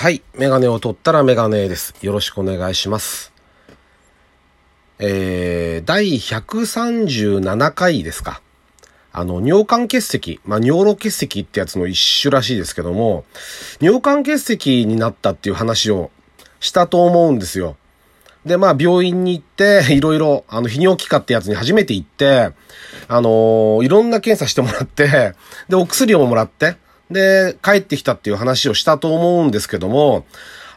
[0.00, 0.22] はい。
[0.32, 1.94] メガネを取ったらメガネです。
[2.00, 3.34] よろしくお願いします。
[4.98, 8.40] えー、第137回ですか。
[9.12, 13.26] あの、尿管結石、まあ、尿路結石ってやつの一種らしいですけども、
[13.82, 16.10] 尿管結石になったっていう話を
[16.60, 17.76] したと思うんですよ。
[18.46, 22.52] で、まあ、病院に行って、いろいろ、あの、泌尿器科ってやつに初めて行って、
[23.06, 25.34] あのーいろんな検査してもらって、
[25.68, 26.78] で、お薬をもらって、
[27.10, 30.26] で、帰ってきたっていう話をしたと思うんですけども、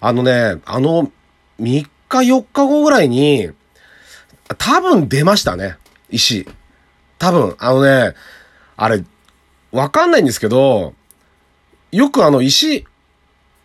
[0.02, 1.12] あのね、あの、
[1.60, 3.52] 3日4日後ぐらいに、
[4.58, 5.78] 多分出ましたね、
[6.10, 6.48] 石。
[7.20, 8.16] 多分、あのね、
[8.76, 9.04] あれ、
[9.72, 10.94] わかんないんですけど、
[11.92, 12.86] よくあの石、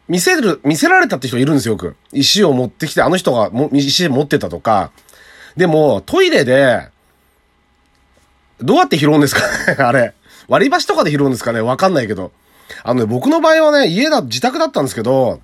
[0.07, 1.97] 見せる、見せられたって人いるんですよ、よく。
[2.13, 4.91] 石を持ってきて、あの人がも石持ってたとか。
[5.57, 6.89] でも、トイレで、
[8.61, 10.15] どうやって拾うんですかねあれ。
[10.49, 12.33] 割り箸とかで拾うんですかねわかんないけど。
[12.83, 15.41] あのね、僕の場合はね、家だ、自宅だったんですけど、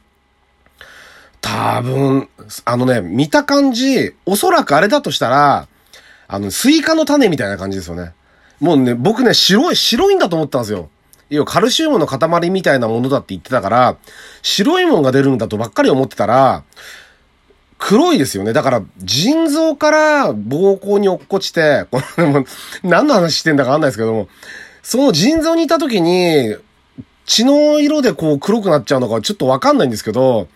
[1.41, 2.29] 多分、
[2.65, 5.69] あのね、見た感じ、おそらくあれだとしたら、
[6.27, 8.13] あの、スイカの種みたいな感じですよね。
[8.61, 10.89] もうね、僕ね、白い、白いんだと思ったんですよ。
[11.31, 13.97] 要はカルシウムの塊みたいなものだって言ってたから、
[14.43, 16.65] 白いもんが出るんだとばっかり思ってたら、
[17.79, 18.53] 黒いですよね。
[18.53, 22.45] だから、腎臓から膀胱に落っこちて、これも
[22.83, 24.29] 何の話してんだかわかんないですけども、
[24.83, 26.57] その腎臓にいた時に、
[27.27, 30.49] 血の色でこう黒くなっちゃうのかちょっとわかんないんですけど、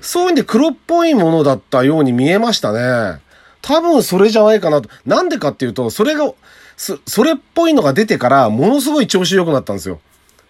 [0.00, 3.20] そういうんで黒っぽいものだったように見えましたね。
[3.62, 4.90] 多分それじゃないかなと。
[5.06, 6.32] なんでかっていうと、それが、
[6.76, 10.00] そ、それっぽいのが出てから、ものすごい調子良くなったんですよ。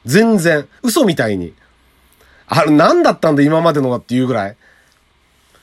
[0.07, 0.67] 全然。
[0.83, 1.53] 嘘みたいに。
[2.47, 4.57] あれ、何だったんだ今までのがっていうぐらい。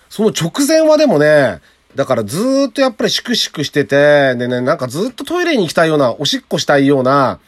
[0.09, 1.59] その直前はでもね、
[1.95, 7.39] だからずーっとやっぱりシクシクしてて、でね、なんかずっとトイレに行きたいような、おしっこしたいような、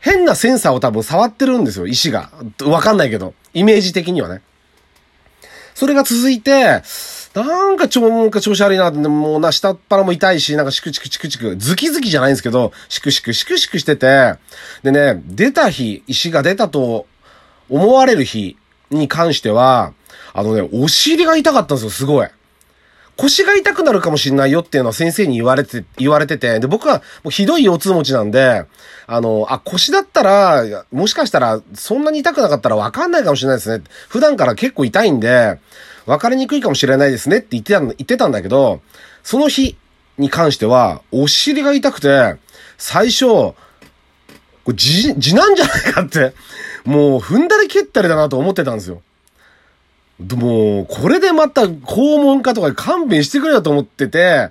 [0.00, 2.30] 変なセンサーを多分触ってるんですよ、石が。
[2.64, 3.34] わかんないけど。
[3.52, 4.42] イメージ的にはね。
[5.74, 6.82] それが続いて、
[7.34, 14.34] なんかちょ、なんか調子悪いなって、もうな、下っ腹も痛いし、なんかシクチクチクチク、ズキズキじゃないんですけど、シクシクシクシクしてて、
[14.82, 17.06] でね、出た日、石が出たと
[17.68, 18.56] 思われる日
[18.90, 19.92] に関しては、
[20.32, 22.28] あのね、お尻が痛かったんですよ、すごい。
[23.20, 28.64] 腰が痛くなるかもしれないよっていうのは先生に言われて、言われてて、で、僕はもうひどい腰痛持ちなんで、
[29.06, 33.84] あの、あ、腰だったら、もしかしたら、そんなに痛くなかったらわかんないかもしれないですね。
[34.08, 35.58] 普段から結構痛いんで、
[36.06, 38.80] わかりにくいかもしれないですねって言ってたん言ってたんだけど、
[39.22, 39.76] その日
[40.16, 42.36] に関しては、お尻が痛くて、
[42.78, 43.56] 最初、こ
[44.68, 46.32] れ、じ、字なんじゃないかって、
[46.84, 49.02] もう踏んだり蹴ったりだなと思ってたんですよ。
[50.20, 54.50] でもう、これでまた肛門かとか勘弁してくれよと思ってて、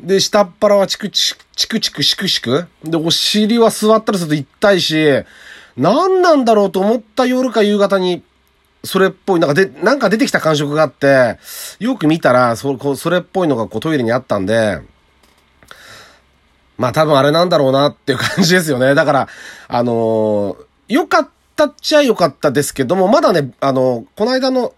[0.00, 2.68] で、下っ腹はチクチク、チクチク、シクシク。
[2.84, 5.24] で、お尻は座ったりすると痛いし、
[5.76, 8.22] 何なんだろうと思った夜か夕方に、
[8.84, 11.38] それっぽい、なんかで、なんか出てきた感触があって、
[11.80, 14.80] よく見たら、そ、こそれっぽいのがこうトイレにあったんで、
[16.78, 18.94] まあ多分あれなんだろうなっていう感じですよね。
[18.94, 19.28] だから、
[19.66, 21.30] あのー良かった
[21.64, 24.74] っちゃ良かったですけども、まだね、あのこの間の、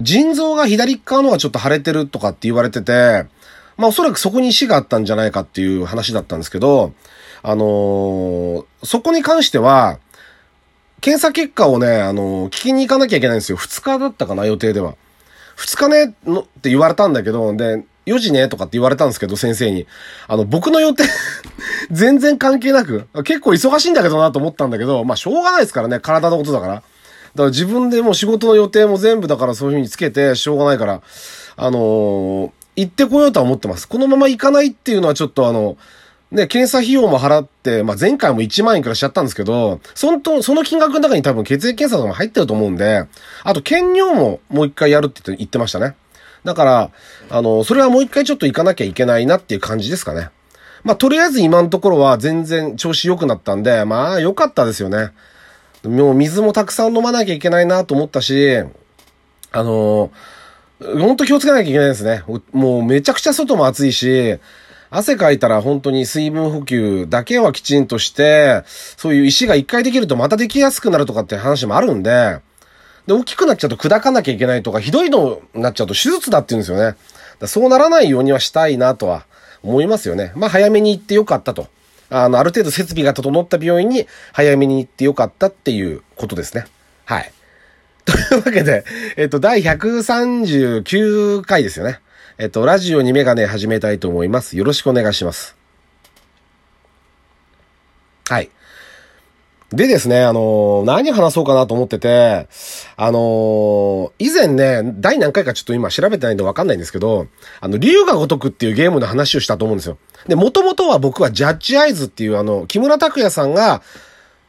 [0.00, 3.26] 腎臓が左側のがちょっと腫れてるとかって言われてて、
[3.76, 6.92] まあおそらくそこに石があったんじゃないかっていう話だったんですけど、
[7.42, 9.98] あのーそこに関しては、
[11.00, 13.58] 検査結果をね、あのー聞きに行かなきゃいけないんですよ。
[13.58, 14.94] 2日だったかな、予定では。
[15.56, 19.86] 2日ね、のって言われたんだけど、で、4時ね、とかって言われたんですけど、先生に。
[20.26, 21.04] あの、僕の予定、
[21.90, 26.74] 全然関係なく、結構忙しいんだけどなと思ったんだけど、まあ、しょうがないですからね、体のことだから。
[26.74, 26.84] だか
[27.36, 31.02] ら自分でもう仕事の予定も全部だからそういう風につけて、しょうがないから、
[31.56, 33.86] あのー行ってこようとは思ってます。
[33.86, 35.76] このまま行かないっていうのはちょっとあの、
[36.30, 43.06] ね、検査費用も払って、まあ、前回も1万円くらいしちゃったんですけど、その、その金額の中に多分血液検査とかも入ってると思うんで、
[43.42, 45.96] あと、検尿ももう一回やるって言ってましたね。
[46.44, 46.90] だから、
[47.30, 50.30] あの、それはもう一回ちょっと行かなきゃいけないなっていう感じですかね。
[50.82, 55.10] まあ、とりあえず今のところは全然調子良くなったんで、まあ、良かったですよね。
[55.84, 58.58] もう水もたくさん飲まなきゃいけないなと思ったし、
[59.52, 60.10] あの
[60.80, 62.22] ほんと気をつけなきゃいけないですね。
[62.52, 64.38] もうめちゃくちゃ外も暑いし、
[64.90, 72.40] 汗かいたら本当に水分補給だけはきちんとして、そういう石が一回できるとまたできやすくなるとかって話もあるんで、
[73.06, 76.96] で、大きくなっちゃうと砕かなきゃいけないとか、ひどいのになっちゃうと手術だって言うんですよね。
[77.38, 79.24] だそうならないようにはしたいなとは
[79.62, 80.32] 思いますよね。
[80.36, 81.68] まあ早めに行ってよかったと。
[82.10, 86.66] あの、ある程度設備が整った病院に早めに行ってよかったっていうことですね。
[87.04, 87.32] はい。
[88.04, 88.84] というわけで、
[89.16, 92.00] えっと、第139回ですよね。
[92.38, 94.56] えっと、ラジオにメガネ始めたいと思います。
[94.56, 95.56] よろしくお願いします。
[98.28, 98.50] はい。
[99.72, 102.48] でですね、あのー、何話そうかなと思ってて、
[102.96, 107.28] あのー、以前ね、第何回かちょっと今調べてないんでわかんないんですけど、
[107.60, 109.98] あの、竜が如くっていうゲームの話をしたと思うんですよ。
[110.26, 113.82] で、元々は僕はジャッジアイズっていうあの、木村拓哉さんが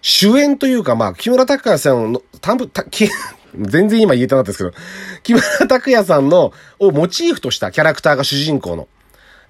[0.01, 3.07] 主演というか、まあ、木村拓哉さんの、たぶ、た、き、
[3.55, 4.73] 全然今言えたなったですけど、
[5.21, 8.87] 木村拓哉さんの、をモチーフとしたキャラクターが主人公の、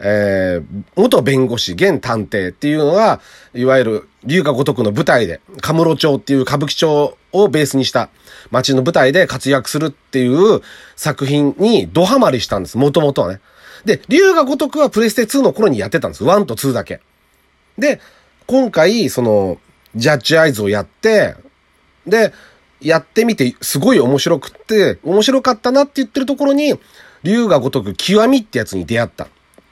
[0.04, 3.22] えー、元弁護士、現探偵っていうのが、
[3.54, 8.10] いわゆる、龍が如くの舞台で、カムロ町っていう歌舞伎町をベースにした
[8.50, 10.62] 街の舞台で活躍するっていう
[10.96, 12.78] 作品にドハマりしたんです。
[12.78, 13.40] もともとはね。
[13.86, 16.24] で、龍が如くはプレステ2の頃にやってたんです。
[16.24, 17.00] 1と2だけ。
[17.78, 18.00] で、
[18.48, 19.60] 今回、その、
[19.96, 21.36] ジャッジアイズをやって、
[22.08, 22.34] で、
[22.80, 26.74] やってみて、すごい面白くって、面白かったなって言ってるところに、
[27.24, 29.28] 龍が如く極みってやつに出会った。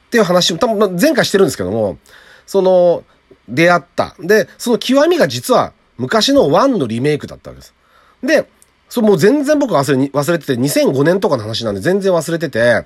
[0.09, 1.99] っていう話も、多分前回してるんですけども、
[2.47, 3.03] その、
[3.47, 4.15] 出会った。
[4.19, 7.75] で、その極みが実は昔の1のリメイクだったわけです。
[8.23, 8.49] で、
[8.89, 12.85] それもう全然僕忘れ、忘れてて、2005年とかの話なんで全然忘れてて、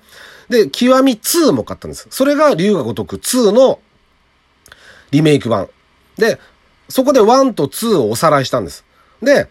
[0.50, 2.08] で、極み2も買ったんです。
[2.10, 3.80] それが龍が如く2の
[5.12, 5.70] リメイク版。
[6.18, 6.40] で、
[6.90, 8.84] そこで1と2をおさらいしたんです。
[9.22, 9.48] で、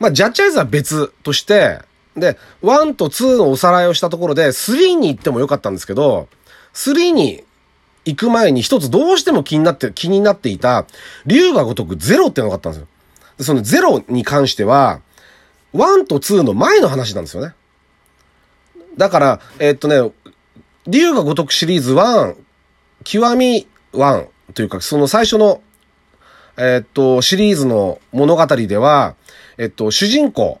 [0.00, 1.78] まあ、ジャッジアイズは別として、
[2.16, 6.28] で、1と2のおさらいをしたところで、3に行ってもよかったんですけど、
[6.74, 7.44] 3に
[8.04, 10.86] 行く前に一つどうしても気になって、気になっていた、
[11.26, 12.88] 竜が如くゼロってのがあったんですよ。
[13.40, 15.00] そのゼロに関しては、
[15.72, 17.54] 1と2の前の話なんですよね。
[18.96, 20.12] だから、えっとね、
[20.86, 22.36] 竜が如くシリーズ1、
[23.04, 25.62] 極み1というか、その最初の、
[26.56, 29.16] えっと、シリーズの物語では、
[29.58, 30.60] えっと、主人公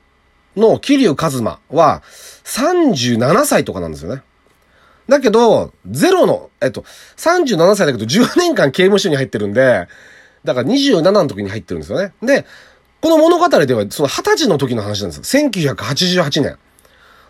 [0.56, 2.02] の桐生一馬は
[2.44, 4.22] 37歳とかなんですよね。
[5.08, 6.84] だけど、ゼロの、えっと、
[7.16, 9.86] 37歳だけど10年間刑務所に入ってるんで、
[10.44, 12.12] だから27の時に入ってるんですよね。
[12.22, 12.46] で、
[13.00, 15.50] この物語ではその20歳の時の話なんですよ。
[15.50, 16.58] 1988年。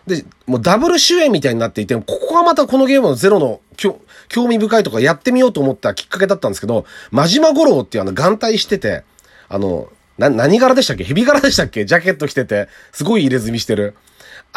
[0.07, 3.99] で、もうダブル主演みたいになっていて、ここがまたこのゲームのゼロの興
[4.47, 9.03] 味深いとかやってみようと思ったきっかけだったんですけど、真島五郎っていうあの眼帯してて、
[9.49, 11.03] あの、な、何柄でしたっけ？
[11.03, 11.85] 蛇柄でしたっけ？
[11.85, 13.95] ジャケット着てて、すごい入れ墨してる。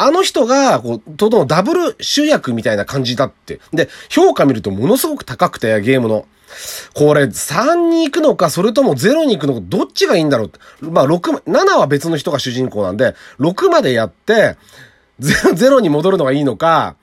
[0.01, 3.59] あの人が、こう、とどのダブル主役みたいな感じだって。
[3.73, 6.25] で、評価見るとものすごく高くて、ゲームの。
[6.93, 10.49] これ、3に行くのか、それとも0に行くのか、どっちがいいんだろ
[10.81, 14.55] うまあ、6、7は別の人が主人公なんで、6までやって、
[15.19, 16.95] 0に戻るのがいいのか、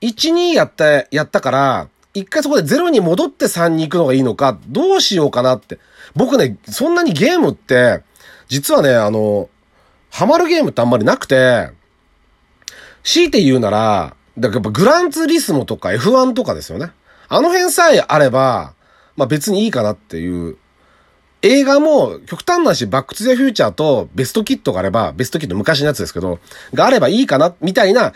[0.00, 5.80] 1、2やった、やったから、一回そこで0に戻って3に行くのがいいのか、どうしようかなって。
[6.14, 8.02] 僕ね、そんなにゲームって、
[8.46, 9.48] 実はね、あの、
[10.10, 11.70] ハマるゲームってあんまりなくて、
[13.02, 16.92] 強いて言うなら、だからグランツリスモとか F1 とかですよね。
[17.28, 18.74] あの辺さえあれば、
[19.16, 20.56] まあ別にいいかなっていう。
[21.42, 26.40] 映画も極端なし、バックトゥザフューチャーとベストキットがあれば、ベストキット昔のやつですけど、
[26.74, 28.12] があればいいかな、みたいな、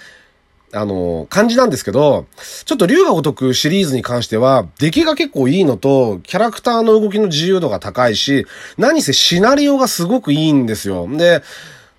[0.75, 2.27] あの、感じなんですけど、
[2.65, 8.47] ちょっと竜が如くシリーズに関しては、出来が結構いいのと、キャラクターの動きの自由度が高いし、
[8.77, 11.07] 何せシナリオがすごくいいんですよ。
[11.09, 11.43] で、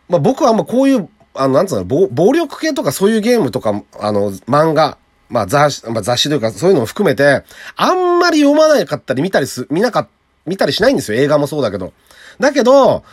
[0.10, 4.98] まあ僕はあんまこういうあの、なんつうの、暴暴力系とかそういうゲームとか、あの、漫画、
[5.30, 7.44] まあ雑誌、まあ雑誌というかそういうのも含めて、
[7.76, 10.08] あんまり読まなかったり見たりす、見なか、
[10.46, 11.20] 見たりしないんですよ。
[11.20, 11.94] 映画もそうだけど。
[12.40, 13.04] だけど、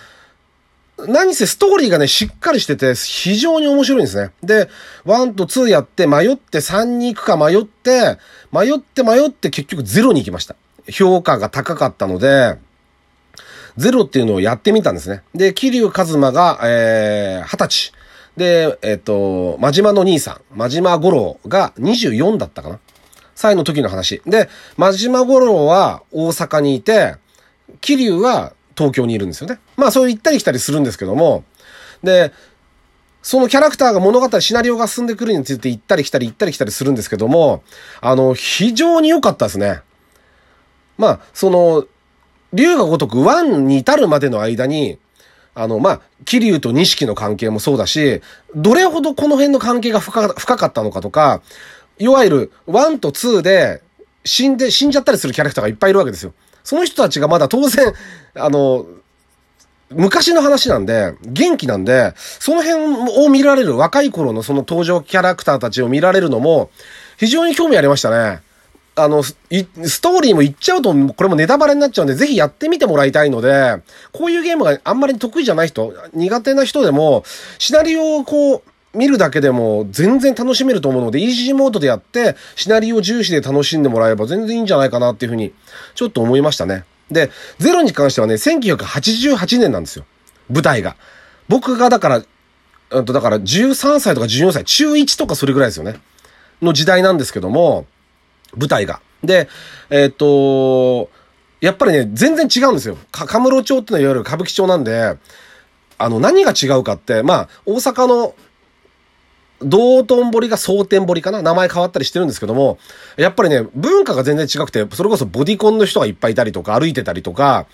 [1.06, 4.32] 何せストーリーがね、しっかりしてて、非常に面白いんですね。
[4.42, 4.68] で、
[5.06, 8.18] 1と2やって迷って3に行くか迷って、
[8.52, 10.56] 迷って迷って結局0に行きました。
[10.90, 12.58] 評価が高かったので、
[13.76, 15.22] ゼロっていうのをやってみたんですね。
[15.34, 17.92] で、桐生一馬が、えー、20歳。
[18.40, 22.80] で、えっ、と、真島の兄さん、真島五郎が24だったかな
[23.34, 24.22] 歳の時の話。
[24.24, 27.16] で、真島五郎は大阪にいて、
[27.82, 29.60] 桐生は東京にいるんですよね。
[29.76, 31.44] まあそう行ったり来たりするんですけども、
[32.02, 32.32] で、
[33.22, 37.62] そのキャラクターが物語、シナリオが進んでくるについて行ったり来たり行ったり来たりするんですけども、
[38.00, 39.82] あの、非常に良かったですね。
[40.96, 41.84] まあ、その、
[42.54, 44.98] 竜が如く1に至るまでの間に、
[45.54, 48.20] あの、まあ、桐生と錦の関係もそうだし、
[48.54, 51.42] どれほどこの辺の関係が深かったのかとか、
[51.98, 53.82] いわゆる1と2で
[54.24, 56.32] 死んで、死んじゃったりするキャラクターがいっぱいいるわけですよ。
[56.62, 57.92] その人たちがまだ当然、
[58.34, 58.86] あの、
[59.90, 66.70] 昔の話なんで、元気なんで、その辺を見られる若い頃のその登場キャラクターたちを見られるのも、
[67.18, 68.40] 非常に興味ありましたね。
[69.02, 69.34] あの、ス
[70.00, 77.24] トーリーも言っちゃうと、これもネタバレになっちゃうんで、ぜひやってみてもらいたいので、こういうゲームがあんまり得意じゃない人、苦手な人でも、
[77.58, 85.52] シナリオをこう、見るだけでも全然楽しめると思うので、イージーモードでやって、シナリオ重視で楽しんでもらえば全然いいんじゃないかなっていうふうに、
[85.94, 86.84] ちょっと思いましたね。
[87.10, 90.04] で、ゼロに関してはね、1988年なんですよ。
[90.48, 90.96] 舞台が。
[91.48, 92.22] 僕がだから、
[92.90, 96.00] うんと、だから13歳とか14歳、中1とかそれぐらいですよね。
[96.62, 97.86] の時代なんですけども、
[98.56, 99.00] 舞台が。
[99.22, 99.48] で、
[99.90, 101.10] えっ、と、
[101.60, 102.96] やっぱりね、全然違うんですよ。
[103.10, 105.16] か、カムロ町ってのはいわゆる歌舞伎町なんで、
[105.98, 108.34] あの、何が違うかって、まあ、大阪の
[109.62, 111.42] 道頓堀が蒼天堀かな？
[111.42, 112.78] 名前変わったりしてるんですけども、
[113.16, 117.66] やっぱりね、文化が全然違くて、それこそボディコンの人がいっぱいいたりとか、歩いてたりとか、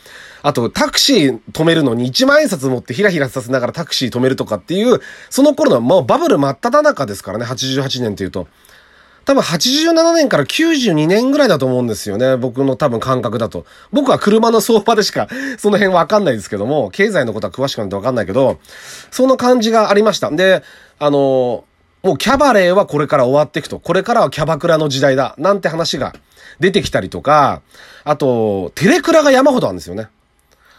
[0.42, 8.48] あとタクシー止めるのに1万円札持ってヒラヒラさせながらタクシー止めるとかっていう、その頃のもうバブル真っ只中ですからね、88年っていうと。
[9.26, 12.36] 多分87年から92年ぐらいだと思うんですよね。
[12.36, 13.66] 僕の多分感覚だと。
[13.92, 15.28] 僕は車の相場でしか
[15.58, 18.60] その辺わかんないですけども、経済のことは詳しくないとわかんないけど、
[19.10, 20.30] その感じがありました。
[20.30, 20.62] で、
[21.00, 21.64] あの、
[22.04, 23.80] もうキャバレーはこれから終わっていくと。
[23.80, 25.34] これからはキャバクラの時代だ。
[25.38, 26.14] なんて話が
[26.60, 27.62] 出てきたりとか、
[28.04, 30.06] あと、テレクラが山ほどあるんですよね。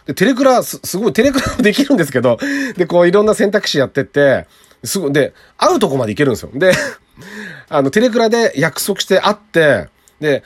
[0.06, 2.38] で、テレクラ、す、すごい、テレクラもできるんですけど、
[2.78, 4.46] で、こういろんな選択肢やってって、
[4.84, 6.50] すごい、で、会うとこまで行けるんですよ。
[6.54, 6.72] で、
[7.68, 9.88] あの、テレクラで約束して会って、
[10.20, 10.42] で、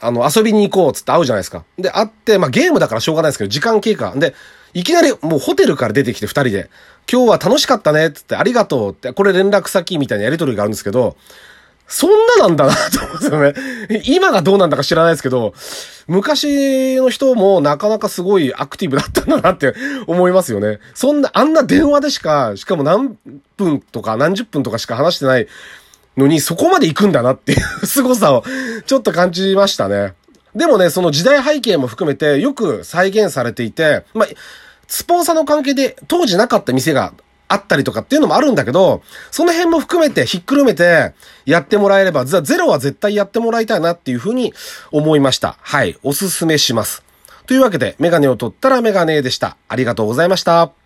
[0.00, 1.64] あの、遊びに行こうっつって会うじゃないですか。
[1.78, 4.12] で、会って、まあ、ゲームだからしょうがないですけど、時間経過。
[4.14, 4.34] で、
[4.74, 6.70] いきなりもうホテルから出てきて二人で、
[7.10, 11.16] 今日は楽しかったねっつってありがとうって、これ連絡先みたいなやりとりがあるんですけど、
[11.88, 14.02] そんななんだなと思うんですよね。
[14.04, 15.54] 今がどうなんだか知らないですけど、
[16.06, 19.74] 昔の人もなかなかすごいアクティブだったんだなって
[20.06, 20.80] 思いますよね。
[20.94, 23.16] そんな、あんな電話でしか、しかも何
[23.56, 25.48] 分とか何十分とかしか話してない
[26.18, 28.44] のに、そこまで行くんだなっていう 凄さを
[28.86, 30.14] ちょっと感じましたね。
[30.54, 34.28] でもね、その時代背景も含めてよく再現されていて、まあ、
[34.86, 37.12] スポンサーの関係で当時なかった店が
[37.48, 41.14] あったりとかっていうのもあるんだけど、その辺も含めてひっくるめて
[41.46, 44.52] やってもらえれば、ゼロは絶対やってもらいたいなっていうふうに
[44.90, 45.56] 思いました。
[45.60, 45.96] はい。
[46.02, 47.02] おすすめします。
[47.46, 49.56] というわけで、メガネを取ったらメガネでした。
[49.68, 50.77] ありがとうございました。